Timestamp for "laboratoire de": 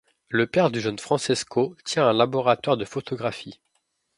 2.13-2.85